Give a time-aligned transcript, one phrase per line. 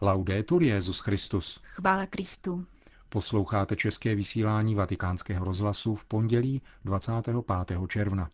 [0.00, 1.60] Laudetur Jezus Christus.
[1.62, 2.64] Chvála Kristu.
[3.08, 7.36] Posloucháte české vysílání Vatikánského rozhlasu v pondělí 25.
[7.88, 8.30] června.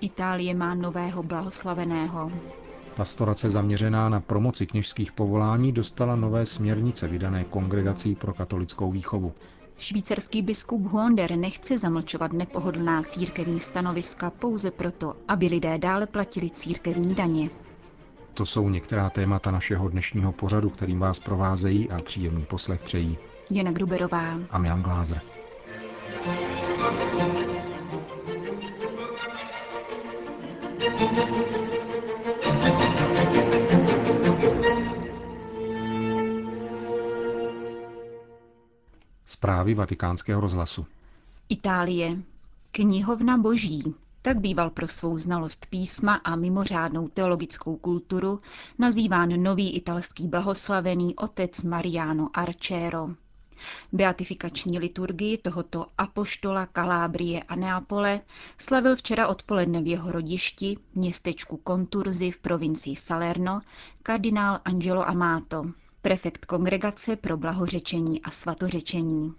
[0.00, 2.32] Itálie má nového blahoslaveného.
[2.96, 9.34] Pastorace zaměřená na promoci kněžských povolání dostala nové směrnice vydané Kongregací pro katolickou výchovu.
[9.78, 17.14] Švýcarský biskup Huonder nechce zamlčovat nepohodlná církevní stanoviska pouze proto, aby lidé dále platili církevní
[17.14, 17.50] daně.
[18.34, 23.18] To jsou některá témata našeho dnešního pořadu, kterým vás provázejí a příjemný poslech přejí
[23.50, 25.20] Jana Gruberová a Milan Glázer.
[39.36, 40.86] Zprávy vatikánského rozhlasu.
[41.48, 42.16] Itálie.
[42.72, 43.94] Knihovna boží.
[44.22, 48.40] Tak býval pro svou znalost písma a mimořádnou teologickou kulturu
[48.78, 53.08] nazýván nový italský blahoslavený otec Mariano Archero.
[53.92, 58.20] Beatifikační liturgii tohoto apoštola Kalábrie a Neapole
[58.58, 63.60] slavil včera odpoledne v jeho rodišti, městečku Konturzy v provincii Salerno,
[64.02, 65.64] kardinál Angelo Amato,
[66.06, 69.32] prefekt kongregace pro blahořečení a svatořečení.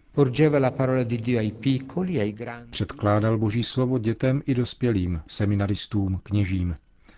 [2.70, 6.76] Předkládal boží slovo dětem i dospělým, seminaristům, kněžím.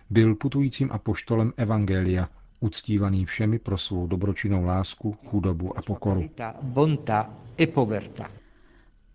[0.10, 6.30] Byl putujícím apoštolem Evangelia, uctívaný všemi pro svou dobročinnou lásku, chudobu a pokoru.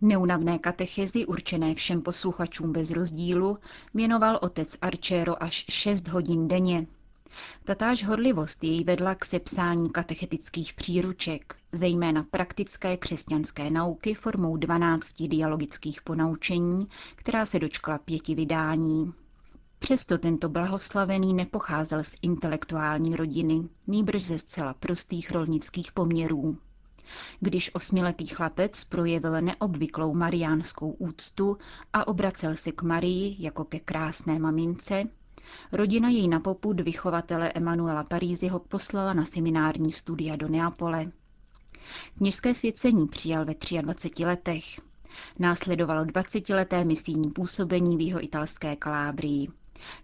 [0.01, 3.59] Neunavné katechezi určené všem posluchačům bez rozdílu
[3.95, 6.87] věnoval otec Archero až 6 hodin denně.
[7.65, 16.03] Tatáž horlivost jej vedla k sepsání katechetických příruček, zejména praktické křesťanské nauky formou 12 dialogických
[16.03, 19.13] ponaučení, která se dočkala pěti vydání.
[19.79, 26.59] Přesto tento blahoslavený nepocházel z intelektuální rodiny, nýbrž ze zcela prostých rolnických poměrů.
[27.41, 31.59] Když osmiletý chlapec projevil neobvyklou mariánskou úctu
[31.93, 35.05] a obracel se k Marii jako ke krásné mamince,
[35.73, 41.13] rodina jej na popud vychovatele Emanuela Paríziho poslala na seminární studia do Neapole.
[42.19, 44.65] Kněžské svěcení přijal ve 23 letech.
[45.39, 49.49] Následovalo 20-leté misijní působení v jeho italské Kalábrii.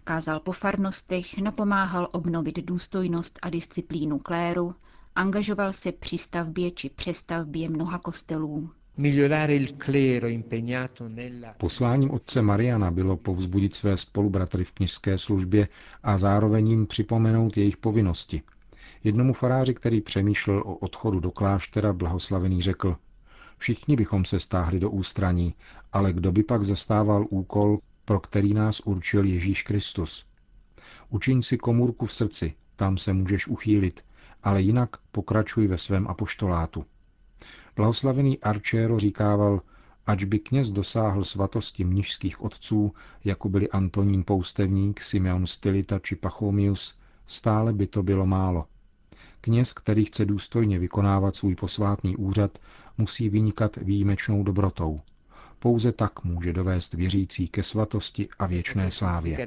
[0.03, 4.75] Kázal po farnostech, napomáhal obnovit důstojnost a disciplínu kléru,
[5.15, 8.69] angažoval se při stavbě či přestavbě mnoha kostelů.
[11.57, 15.67] Posláním otce Mariana bylo povzbudit své spolubratry v knižské službě
[16.03, 18.41] a zároveň jim připomenout jejich povinnosti.
[19.03, 22.97] Jednomu faráři, který přemýšlel o odchodu do kláštera, blahoslavený řekl,
[23.57, 25.55] všichni bychom se stáhli do ústraní,
[25.93, 30.25] ale kdo by pak zastával úkol, pro který nás určil Ježíš Kristus.
[31.09, 34.05] Učiň si komůrku v srdci, tam se můžeš uchýlit,
[34.43, 36.85] ale jinak pokračuj ve svém apoštolátu.
[37.75, 39.61] Blahoslavený Arčero říkával,
[40.07, 42.93] ač by kněz dosáhl svatosti mnižských otců,
[43.23, 46.95] jako byli Antonín Poustevník, Simeon Stylita či Pachomius,
[47.27, 48.65] stále by to bylo málo.
[49.41, 52.59] Kněz, který chce důstojně vykonávat svůj posvátný úřad,
[52.97, 54.99] musí vynikat výjimečnou dobrotou.
[55.59, 59.37] Pouze tak může dovést věřící ke svatosti a věčné slávě.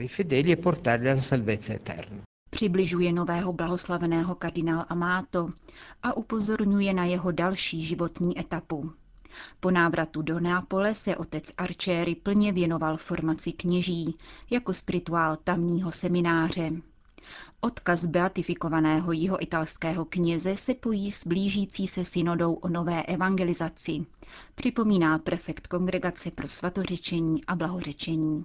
[2.54, 5.48] Přibližuje nového blahoslaveného kardinál Amato
[6.02, 8.92] a upozorňuje na jeho další životní etapu.
[9.60, 14.18] Po návratu do Neapole se otec Arčéry plně věnoval formaci kněží
[14.50, 16.72] jako spirituál tamního semináře.
[17.60, 24.06] Odkaz beatifikovaného jeho italského kněze se pojí s blížící se synodou o nové evangelizaci,
[24.54, 28.44] připomíná prefekt Kongregace pro svatořečení a blahořečení.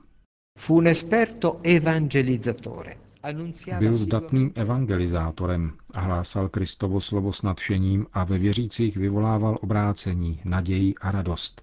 [0.57, 3.08] Fu un esperto evangelizzatore.
[3.79, 10.95] Byl zdatným evangelizátorem a hlásal Kristovo slovo s nadšením a ve věřících vyvolával obrácení, naději
[10.95, 11.61] a radost.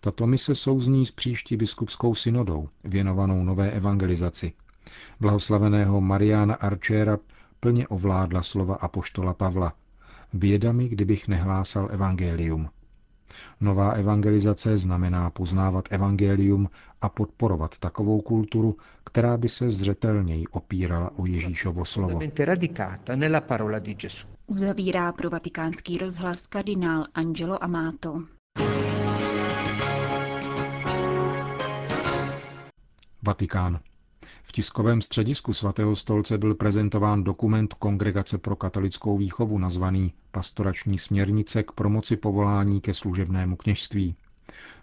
[0.00, 4.52] Tato mise souzní s příští biskupskou synodou, věnovanou nové evangelizaci.
[5.20, 7.18] Blahoslaveného Mariana Arčera
[7.60, 9.72] plně ovládla slova apoštola Pavla.
[10.32, 12.68] Bědami, kdybych nehlásal evangelium.
[13.60, 16.70] Nová evangelizace znamená poznávat evangelium
[17.02, 22.20] a podporovat takovou kulturu, která by se zřetelněji opírala o Ježíšovo slovo.
[24.46, 28.22] Uzavírá pro vatikánský rozhlas kardinál Angelo Amato.
[33.22, 33.80] Vatikán.
[34.42, 41.62] V tiskovém středisku svatého stolce byl prezentován dokument Kongregace pro katolickou výchovu nazvaný Pastorační směrnice
[41.62, 44.14] k promoci povolání ke služebnému kněžství.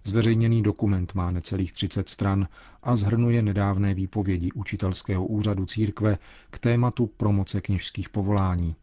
[0.03, 2.47] Zveřejněný dokument má necelých 30 stran
[2.83, 6.17] a zhrnuje nedávné výpovědi učitelského úřadu církve
[6.49, 8.75] k tématu promoce kněžských povolání.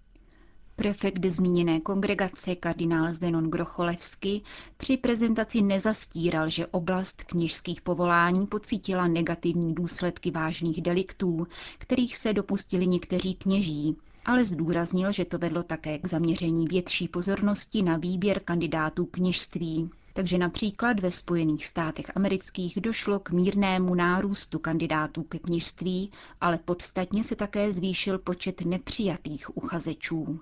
[0.81, 4.41] Prefekt zmíněné kongregace kardinál Zenon Grocholevsky
[4.77, 11.47] při prezentaci nezastíral, že oblast kněžských povolání pocítila negativní důsledky vážných deliktů,
[11.79, 17.83] kterých se dopustili někteří kněží, ale zdůraznil, že to vedlo také k zaměření větší pozornosti
[17.83, 19.91] na výběr kandidátů kněžství.
[20.13, 26.11] Takže například ve Spojených státech amerických došlo k mírnému nárůstu kandidátů ke kněžství,
[26.41, 30.41] ale podstatně se také zvýšil počet nepřijatých uchazečů.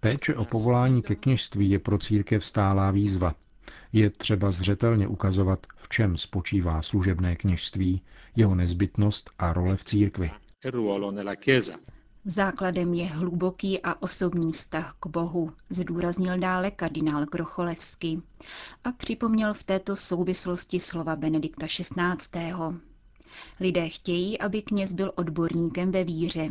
[0.00, 3.34] Péče o povolání ke kněžství je pro církev stálá výzva.
[3.92, 8.02] Je třeba zřetelně ukazovat, v čem spočívá služebné kněžství,
[8.36, 10.30] jeho nezbytnost a role v církvi.
[12.24, 18.22] Základem je hluboký a osobní vztah k Bohu, zdůraznil dále kardinál Krocholevský
[18.84, 22.52] a připomněl v této souvislosti slova Benedikta XVI.
[23.60, 26.50] Lidé chtějí, aby kněz byl odborníkem ve víře.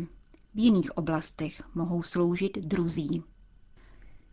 [0.56, 3.24] V jiných oblastech mohou sloužit druzí.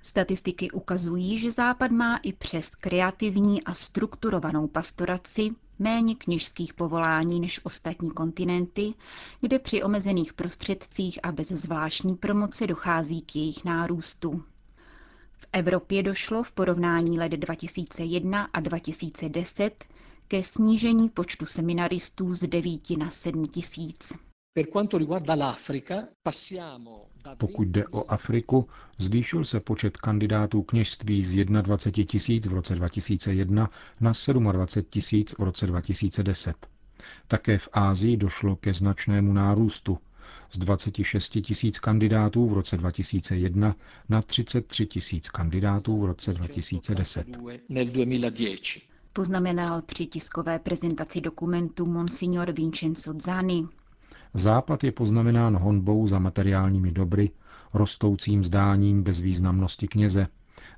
[0.02, 7.60] Statistiky ukazují, že Západ má i přes kreativní a strukturovanou pastoraci méně kněžských povolání než
[7.64, 8.94] ostatní kontinenty,
[9.40, 14.44] kde při omezených prostředcích a bez zvláštní promoce dochází k jejich nárůstu.
[15.32, 19.84] V Evropě došlo v porovnání let 2001 a 2010
[20.28, 24.12] ke snížení počtu seminaristů z 9 na 7 tisíc.
[27.38, 28.69] Pokud jde o Afriku,
[28.99, 33.70] zvýšil se počet kandidátů kněžství z 21 tisíc v roce 2001
[34.00, 34.12] na
[34.52, 36.66] 27 tisíc v roce 2010.
[37.28, 39.99] Také v Ázii došlo ke značnému nárůstu
[40.52, 43.76] z 26 tisíc kandidátů v roce 2001
[44.08, 47.26] na 33 tisíc kandidátů v roce 2010.
[49.12, 53.64] Poznamenal při tiskové prezentaci dokumentu Monsignor Vincenzo Zani.
[54.34, 57.31] Západ je poznamenán honbou za materiálními dobry,
[57.75, 60.26] rostoucím zdáním bezvýznamnosti kněze,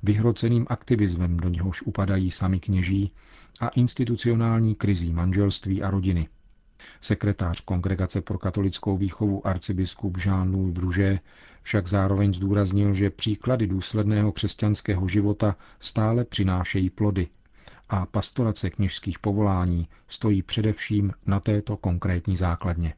[0.03, 3.13] vyhroceným aktivismem, do něhož upadají sami kněží,
[3.61, 6.29] a institucionální krizí manželství a rodiny.
[7.01, 11.21] Sekretář Kongregace pro katolickou výchovu arcibiskup Jean-Louis Bruget
[11.63, 17.29] však zároveň zdůraznil, že příklady důsledného křesťanského života stále přinášejí plody
[17.89, 22.95] a pastorace kněžských povolání stojí především na této konkrétní základně.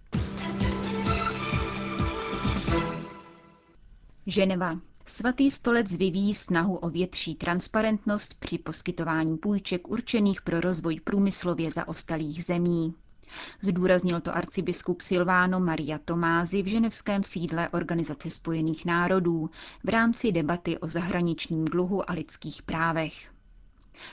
[4.29, 4.79] Ženeva.
[5.07, 12.45] Svatý stolec vyvíjí snahu o větší transparentnost při poskytování půjček určených pro rozvoj průmyslově zaostalých
[12.45, 12.95] zemí.
[13.61, 19.51] Zdůraznil to arcibiskup Silváno Maria Tomázy v ženevském sídle Organizace spojených národů
[19.85, 23.31] v rámci debaty o zahraničním dluhu a lidských právech.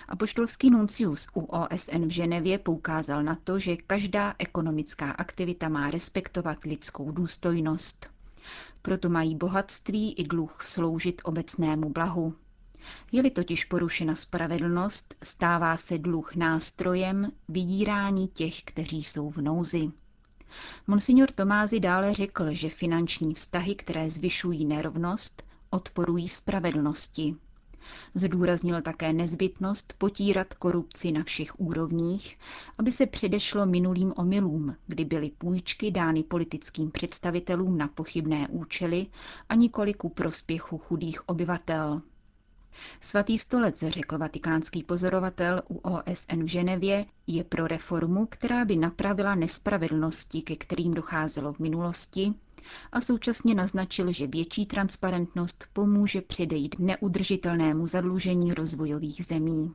[0.08, 6.64] Apoštolský nuncius u OSN v Ženevě poukázal na to, že každá ekonomická aktivita má respektovat
[6.64, 8.13] lidskou důstojnost.
[8.82, 12.36] Proto mají bohatství i dluh sloužit obecnému blahu.
[13.12, 19.92] Je-li totiž porušena spravedlnost, stává se dluh nástrojem vydírání těch, kteří jsou v nouzi.
[20.88, 27.36] Monsignor Tomázy dále řekl, že finanční vztahy, které zvyšují nerovnost, odporují spravedlnosti.
[28.16, 32.40] Zdůraznil také nezbytnost potírat korupci na všech úrovních,
[32.78, 39.08] aby se předešlo minulým omylům, kdy byly půjčky dány politickým představitelům na pochybné účely
[39.50, 42.02] a nikoli ku prospěchu chudých obyvatel.
[43.02, 49.36] Svatý stolec, řekl vatikánský pozorovatel u OSN v Ženevě, je pro reformu, která by napravila
[49.36, 52.34] nespravedlnosti, ke kterým docházelo v minulosti,
[52.92, 59.74] a současně naznačil, že větší transparentnost pomůže předejít neudržitelnému zadlužení rozvojových zemí.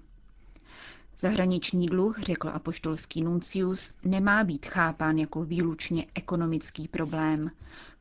[1.21, 7.51] Zahraniční dluh, řekl apoštolský nuncius, nemá být chápán jako výlučně ekonomický problém,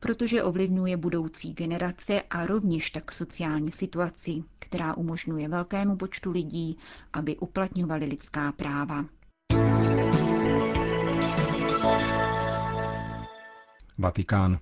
[0.00, 6.78] protože ovlivňuje budoucí generace a rovněž tak sociální situaci, která umožňuje velkému počtu lidí,
[7.12, 9.04] aby uplatňovali lidská práva.
[13.98, 14.58] Vatikán.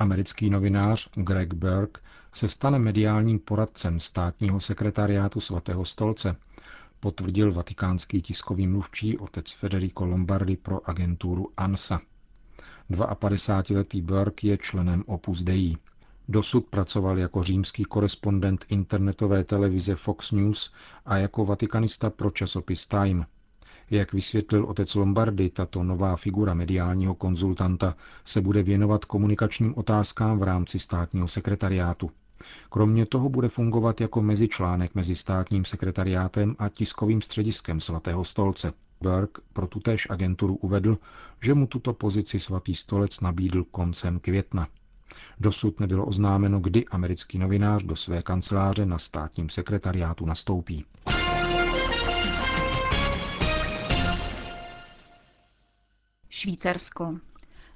[0.00, 2.00] Americký novinář Greg Burke
[2.32, 6.36] se stane mediálním poradcem státního sekretariátu svatého stolce,
[7.00, 12.00] potvrdil vatikánský tiskový mluvčí otec Federico Lombardi pro agenturu ANSA.
[12.90, 15.76] 52-letý Burke je členem Opus Dei.
[16.28, 20.72] Dosud pracoval jako římský korespondent internetové televize Fox News
[21.06, 23.26] a jako vatikanista pro časopis Time–
[23.90, 30.42] jak vysvětlil otec Lombardy, tato nová figura mediálního konzultanta se bude věnovat komunikačním otázkám v
[30.42, 32.10] rámci státního sekretariátu.
[32.70, 38.72] Kromě toho bude fungovat jako mezičlánek mezi státním sekretariátem a tiskovým střediskem svatého stolce.
[39.02, 40.98] Berg pro tutéž agenturu uvedl,
[41.42, 44.68] že mu tuto pozici svatý stolec nabídl koncem května.
[45.40, 50.84] Dosud nebylo oznámeno, kdy americký novinář do své kanceláře na státním sekretariátu nastoupí.
[56.40, 57.18] Švýcarsko.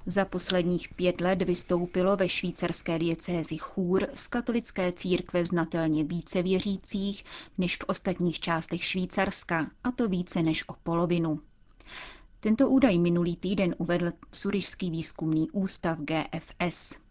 [0.05, 7.25] Za posledních pět let vystoupilo ve švýcarské diecézi Chůr z katolické církve znatelně více věřících
[7.57, 11.39] než v ostatních částech Švýcarska, a to více než o polovinu.
[12.39, 17.04] Tento údaj minulý týden uvedl Surišský výzkumný ústav GFS.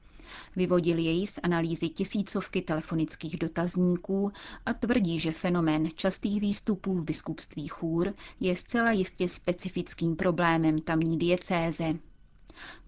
[0.56, 4.32] Vyvodil jej z analýzy tisícovky telefonických dotazníků
[4.66, 11.18] a tvrdí, že fenomén častých výstupů v biskupství chůr je zcela jistě specifickým problémem tamní
[11.18, 11.94] diecéze.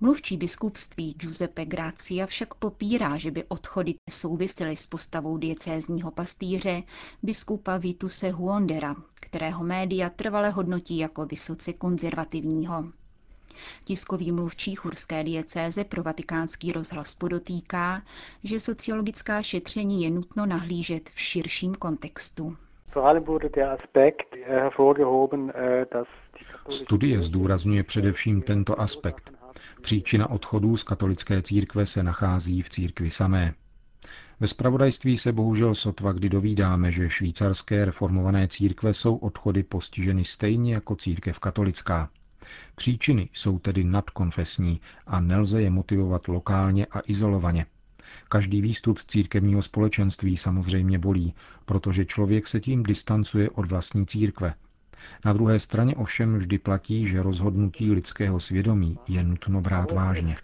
[0.00, 6.82] Mluvčí biskupství Giuseppe Grazia však popírá, že by odchody souvisely s postavou diecézního pastýře
[7.22, 12.84] biskupa Vituse Huondera, kterého média trvale hodnotí jako vysoce konzervativního.
[13.84, 18.02] Tiskový mluvčí churské diecéze pro vatikánský rozhlas podotýká,
[18.44, 22.56] že sociologická šetření je nutno nahlížet v širším kontextu.
[26.68, 29.32] Studie zdůrazňuje především tento aspekt.
[29.82, 33.54] Příčina odchodů z katolické církve se nachází v církvi samé.
[34.40, 40.74] Ve spravodajství se bohužel sotva kdy dovídáme, že švýcarské reformované církve jsou odchody postiženy stejně
[40.74, 42.10] jako církev katolická.
[42.74, 47.66] Příčiny jsou tedy nadkonfesní a nelze je motivovat lokálně a izolovaně.
[48.28, 51.34] Každý výstup z církevního společenství samozřejmě bolí,
[51.64, 54.54] protože člověk se tím distancuje od vlastní církve.
[55.24, 60.36] Na druhé straně ovšem vždy platí, že rozhodnutí lidského svědomí je nutno brát vážně.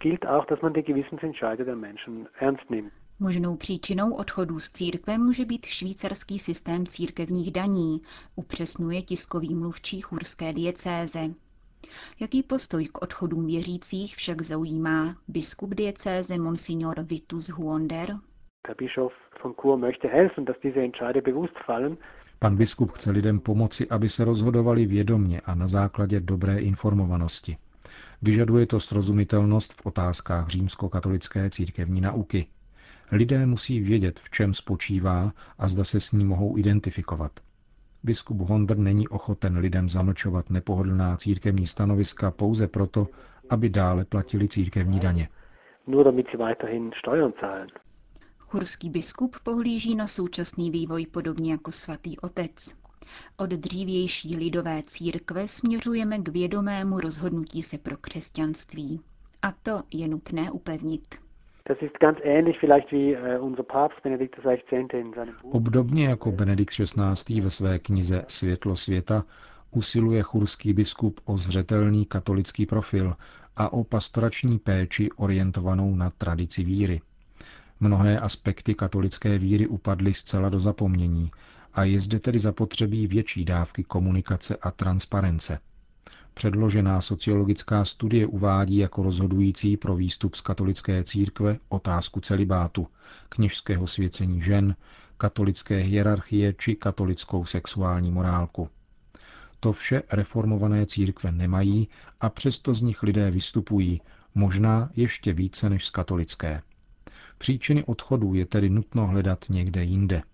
[3.19, 8.01] Možnou příčinou odchodů z církve může být švýcarský systém církevních daní,
[8.35, 11.29] upřesnuje tiskový mluvčí churské diecéze.
[12.19, 18.17] Jaký postoj k odchodům věřících však zaujímá biskup diecéze Monsignor Vitus Huonder?
[22.39, 27.57] Pan biskup chce lidem pomoci, aby se rozhodovali vědomně a na základě dobré informovanosti.
[28.21, 32.47] Vyžaduje to srozumitelnost v otázkách římskokatolické církevní nauky.
[33.11, 37.31] Lidé musí vědět, v čem spočívá a zda se s ní mohou identifikovat.
[38.03, 43.07] Biskup Honder není ochoten lidem zamlčovat nepohodlná církevní stanoviska pouze proto,
[43.49, 45.29] aby dále platili církevní daně.
[48.39, 52.75] Churský biskup pohlíží na současný vývoj podobně jako svatý otec.
[53.37, 59.01] Od dřívější lidové církve směřujeme k vědomému rozhodnutí se pro křesťanství.
[59.41, 61.22] A to je nutné upevnit.
[61.69, 62.45] Äh,
[65.43, 67.41] Obdobně jako Benedikt XVI.
[67.41, 69.25] ve své knize Světlo světa
[69.71, 73.15] usiluje churský biskup o zřetelný katolický profil
[73.55, 77.01] a o pastorační péči orientovanou na tradici víry.
[77.79, 81.31] Mnohé aspekty katolické víry upadly zcela do zapomnění
[81.73, 85.59] a je zde tedy zapotřebí větší dávky komunikace a transparence–
[86.33, 92.87] Předložená sociologická studie uvádí jako rozhodující pro výstup z katolické církve otázku celibátu,
[93.29, 94.75] kněžského svěcení žen,
[95.17, 98.69] katolické hierarchie či katolickou sexuální morálku.
[99.59, 101.87] To vše reformované církve nemají
[102.21, 104.01] a přesto z nich lidé vystupují,
[104.35, 106.61] možná ještě více než z katolické.
[107.37, 110.21] Příčiny odchodů je tedy nutno hledat někde jinde–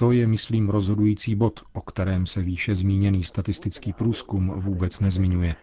[0.00, 5.54] to je, myslím, rozhodující bod, o kterém se výše zmíněný statistický průzkum vůbec nezmiňuje.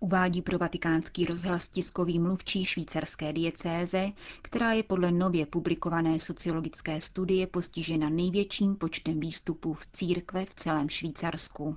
[0.00, 4.06] Uvádí pro vatikánský rozhlas tiskový mluvčí švýcarské diecéze,
[4.42, 10.88] která je podle nově publikované sociologické studie postižena největším počtem výstupů z církve v celém
[10.88, 11.76] Švýcarsku.